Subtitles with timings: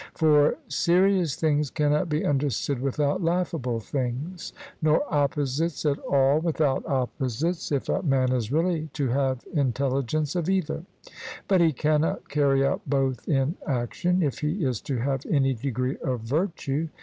[0.15, 7.71] For serious things cannot be understood without laughable things, nor opposites at all without opposites,
[7.71, 10.85] if a man is really to have intelligence of either;
[11.47, 15.97] but he cannot carry out both in action, if he is to have any degree
[15.97, 16.87] of virtue.